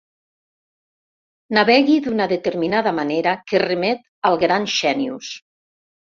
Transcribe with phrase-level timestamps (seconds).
[1.57, 5.29] Navegui d'una determinada manera que remet al gran Xènius.